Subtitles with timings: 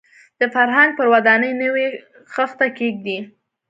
[0.39, 1.87] د فرهنګ پر ودانۍ نوې
[2.33, 3.17] خښته کېږدي.